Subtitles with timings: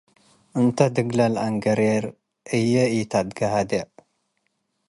[0.59, 2.03] እንተ ድግለል አንገሬር
[2.57, 3.87] እዬ ኢተአትጋዴዕ።